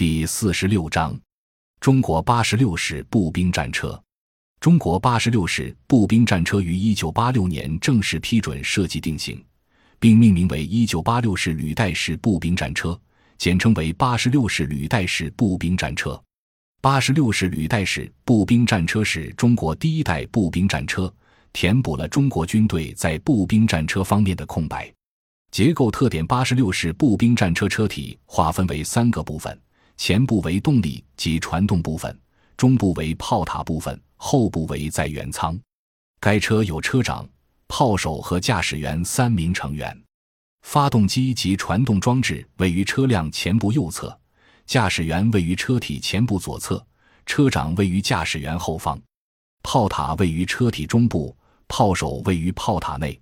[0.00, 1.14] 第四十六章：
[1.78, 4.02] 中国八十六式步兵战车。
[4.58, 9.44] 中国八十六式步兵战车于一九八六年正式批准设计定型，
[9.98, 12.98] 并命名为一九八六式履带式步兵战车，
[13.36, 16.18] 简称为八十六式履带式步兵战车。
[16.80, 21.14] 八十六式履带式步兵战车是中国第一代步兵战车，
[21.52, 24.90] 填补了中国军队在步兵战车方面的空白。
[25.50, 29.60] 结构特点：八十六式步兵战车车体划分为三个部分。
[30.00, 32.18] 前部为动力及传动部分，
[32.56, 35.60] 中部为炮塔部分，后部为载员舱。
[36.18, 37.28] 该车有车长、
[37.68, 39.94] 炮手和驾驶员三名成员。
[40.62, 44.18] 发动机及传动装置位于车辆前部右侧，
[44.64, 46.82] 驾驶员位于车体前部左侧，
[47.26, 48.98] 车长位于驾驶员后方。
[49.62, 51.36] 炮塔位于车体中部，
[51.68, 53.20] 炮手位于炮塔内。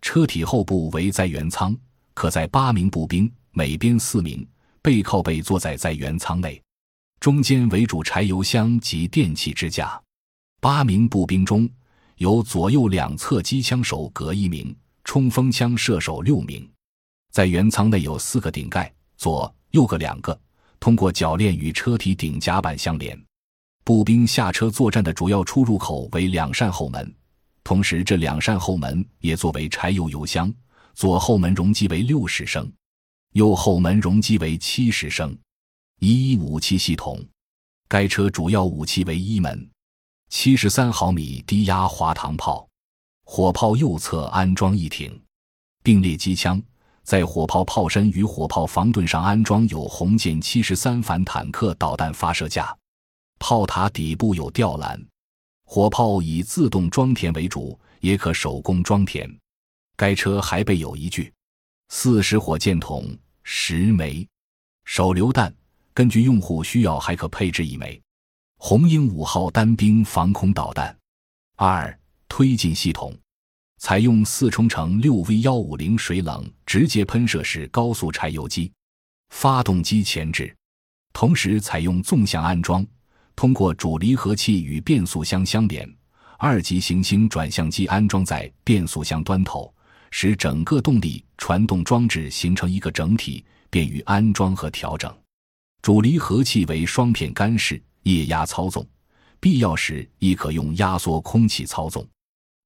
[0.00, 1.76] 车体后部为载员舱，
[2.14, 4.46] 可载八名步兵，每边四名。
[4.82, 6.60] 背靠背坐在载员舱内，
[7.20, 10.00] 中间为主柴油箱及电器支架。
[10.60, 11.70] 八名步兵中
[12.16, 16.68] 有左右两侧机枪手各一名，冲锋枪射手六名。
[17.30, 20.38] 在员舱内有四个顶盖，左右各两个，
[20.80, 23.16] 通过铰链与车体顶甲板相连。
[23.84, 27.14] 步兵下车作战的主要出入口为两扇后门，
[27.62, 30.52] 同时这两扇后门也作为柴油油箱。
[30.94, 32.70] 左后门容积为六十升。
[33.32, 35.36] 右后门容积为七十升。
[35.98, 37.24] 一武器系统，
[37.88, 39.68] 该车主要武器为一门
[40.28, 42.66] 七十三毫米低压滑膛炮，
[43.24, 45.18] 火炮右侧安装一挺，
[45.82, 46.60] 并列机枪，
[47.04, 52.76] 在火炮炮身与火炮防盾上安装有红箭七十三反坦克导弹发射架，
[53.38, 55.00] 炮塔底部有吊篮。
[55.64, 59.30] 火炮以自动装填为主，也可手工装填。
[59.96, 61.32] 该车还备有一具。
[61.94, 64.26] 四十火箭筒十枚，
[64.86, 65.54] 手榴弹
[65.92, 68.00] 根据用户需要还可配置一枚。
[68.56, 70.96] 红鹰五号单兵防空导弹。
[71.54, 71.96] 二
[72.28, 73.14] 推进系统
[73.76, 78.72] 采用四冲程六 V 幺五零水冷直接喷射式高速柴油机，
[79.28, 80.52] 发动机前置，
[81.12, 82.84] 同时采用纵向安装，
[83.36, 85.86] 通过主离合器与变速箱相连。
[86.38, 89.72] 二级行星转向机安装在变速箱端头。
[90.12, 95.12] 使整个动力传动装置形成一个整体，便于安装和调整。
[95.80, 98.86] 主离合器为双片干式，液压操纵，
[99.40, 102.06] 必要时亦可用压缩空气操纵。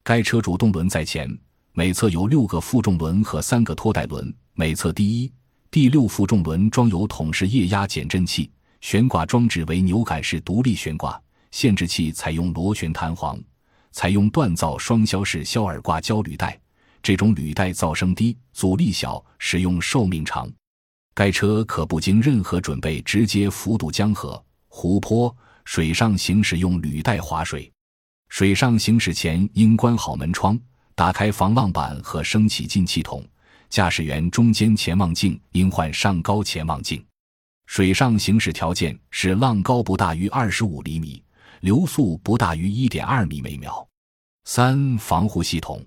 [0.03, 1.27] 该车主动轮在前，
[1.73, 5.33] 每侧有六个负重轮和三个拖带轮，每侧第一、
[5.71, 11.19] 第六负重轮装有桶式液压减震器，悬挂装置为扭杆式独立悬挂，
[11.53, 13.41] 限制器采用螺旋弹簧，
[13.93, 16.59] 采用锻造双销式销耳挂胶履带。
[17.07, 20.53] 这种履带噪声低、阻力小、使用寿命长。
[21.15, 25.33] 该车可不经任何准备直接浮渡江河、湖泊、
[25.65, 27.73] 水上行驶用履带划水。
[28.29, 30.59] 水上行驶前应关好门窗，
[30.97, 33.25] 打开防浪板和升起进气筒。
[33.71, 37.01] 驾驶员中间潜望镜应换上高潜望镜。
[37.67, 41.23] 水上行驶条件是浪高不大于二十五厘米，
[41.61, 43.87] 流速不大于一点二米每秒。
[44.43, 45.81] 三、防护系统。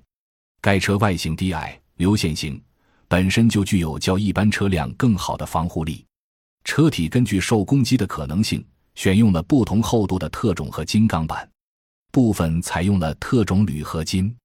[0.61, 2.61] 该车外形低矮、流线型，
[3.07, 6.05] 本身就具有较一般车辆更好的防护力。
[6.65, 8.63] 车体根据受攻击的可能性，
[8.95, 11.49] 选用了不同厚度的特种和金钢板，
[12.11, 14.35] 部分采用了特种铝合金。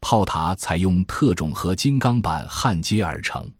[0.00, 3.50] 炮塔采用特种和金钢板焊接而成。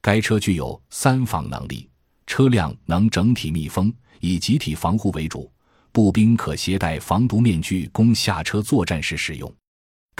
[0.00, 1.90] 该车具有三防能力，
[2.28, 5.50] 车辆能整体密封，以集体防护为主。
[5.90, 9.52] 步兵可携带防毒面具供下车作战时使用。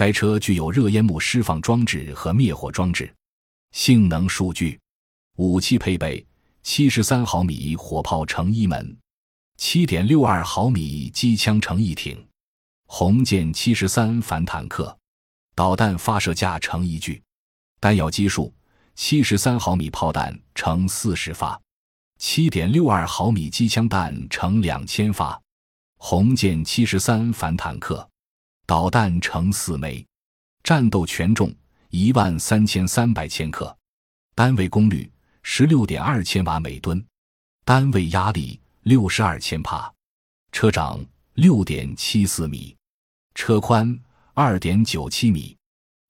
[0.01, 3.15] 该车具有热烟幕释放装置和灭火装置。
[3.73, 4.81] 性能数据：
[5.37, 6.27] 武器配备：
[6.63, 8.97] 七十三毫米火炮乘一门，
[9.59, 12.17] 七点六二毫米机枪乘一挺，
[12.87, 14.97] 红箭七十三反坦克
[15.55, 17.23] 导弹发射架乘一具。
[17.79, 18.51] 弹药基数：
[18.95, 21.61] 七十三毫米炮弹乘四十发，
[22.17, 25.39] 七点六二毫米机枪弹乘两千发，
[25.99, 28.10] 红箭七十三反坦克。
[28.71, 30.07] 导弹成四枚，
[30.63, 31.53] 战斗权重
[31.89, 33.77] 一万三千三百千克，
[34.37, 35.11] 单位功率
[35.43, 37.05] 十六点二千瓦每吨，
[37.65, 39.93] 单位压力六十二千帕，
[40.53, 42.77] 车长六点七四米，
[43.35, 43.99] 车宽
[44.35, 45.57] 二点九七米，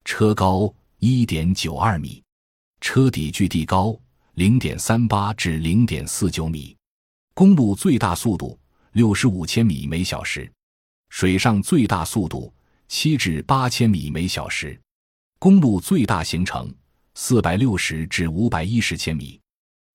[0.05, 2.23] 车高一点九二米，
[2.83, 3.99] 车底距地高
[4.35, 6.77] 零点三八至零点四九米，
[7.33, 8.61] 公路最大速度
[8.93, 10.53] 六十五千米每小时。
[11.11, 12.53] 水上最大速度
[12.89, 14.81] 七至八千米每小时，
[15.39, 16.73] 公路最大行程
[17.15, 19.39] 四百六十至五百一十千米，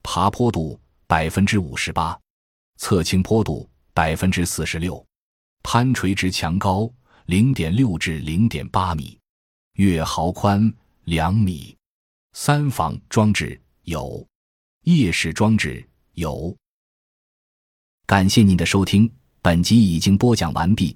[0.03, 2.17] 爬坡度百分之五十八。
[2.77, 5.03] 侧倾坡度百分之四十六，
[5.63, 6.91] 攀垂直墙高
[7.25, 9.17] 零点六至零点八米，
[9.75, 10.71] 月壕宽
[11.05, 11.75] 两米。
[12.33, 14.27] 三防装置有，
[14.81, 15.83] 夜视装置
[16.15, 16.55] 有。
[18.05, 19.09] 感谢您的收听，
[19.41, 20.95] 本集已经播讲完毕。